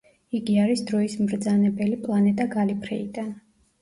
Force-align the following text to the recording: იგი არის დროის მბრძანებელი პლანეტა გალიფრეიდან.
იგი 0.37 0.55
არის 0.61 0.81
დროის 0.91 1.17
მბრძანებელი 1.25 2.01
პლანეტა 2.07 2.49
გალიფრეიდან. 2.57 3.31